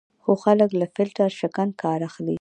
[0.23, 2.29] خو خلک له فیلټر شکن کار اخلي.